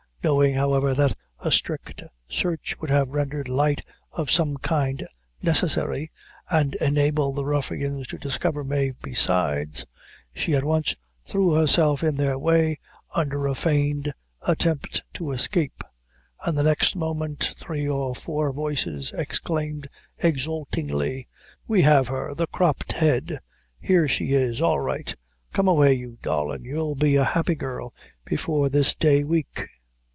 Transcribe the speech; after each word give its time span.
Knowing, 0.23 0.53
however, 0.53 0.93
that 0.93 1.15
a 1.39 1.49
strict 1.51 2.03
search 2.29 2.79
would 2.79 2.91
have 2.91 3.09
rendered 3.09 3.47
light 3.49 3.81
of 4.11 4.29
some 4.29 4.55
kind 4.57 5.07
necessary, 5.41 6.11
and 6.47 6.75
enable 6.75 7.33
the 7.33 7.43
ruffians 7.43 8.05
to 8.05 8.19
discover 8.19 8.63
Mave 8.63 8.95
besides, 9.01 9.83
she, 10.31 10.53
at 10.53 10.63
once, 10.63 10.95
threw 11.23 11.53
herself 11.55 12.03
in 12.03 12.17
their 12.17 12.37
way, 12.37 12.77
under 13.15 13.47
a 13.47 13.55
feigned 13.55 14.13
attempt 14.47 15.01
to 15.15 15.31
escape, 15.31 15.83
and 16.45 16.55
the 16.55 16.61
next 16.61 16.95
moment 16.95 17.55
three 17.57 17.87
or 17.87 18.13
four 18.13 18.51
voices 18.53 19.11
exclaimed, 19.17 19.89
exultingly, 20.19 21.27
"we 21.67 21.81
have 21.81 22.09
her 22.09 22.35
the 22.35 22.45
cropped 22.45 22.91
head 22.91 23.39
here 23.79 24.07
she 24.07 24.33
is 24.33 24.61
all's 24.61 24.83
right 24.85 25.15
come 25.51 25.67
away; 25.67 25.93
you 25.95 26.19
darlin', 26.21 26.63
you'll 26.63 26.93
be 26.93 27.15
a 27.15 27.23
happy 27.23 27.55
girl 27.55 27.91
before 28.23 28.69
this 28.69 28.93
day 28.93 29.23
week!" 29.23 29.67